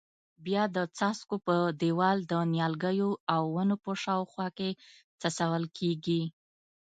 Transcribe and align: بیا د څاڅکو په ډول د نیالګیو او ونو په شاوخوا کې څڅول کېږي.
بیا 0.45 0.63
د 0.75 0.77
څاڅکو 0.97 1.35
په 1.47 1.55
ډول 1.81 2.17
د 2.31 2.33
نیالګیو 2.53 3.11
او 3.33 3.41
ونو 3.55 3.75
په 3.83 3.91
شاوخوا 4.03 4.47
کې 4.57 4.69
څڅول 5.21 5.63
کېږي. 5.77 6.21